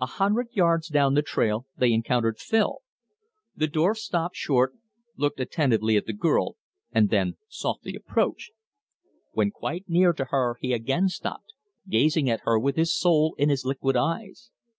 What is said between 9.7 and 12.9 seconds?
near to her he again stopped, gazing at her with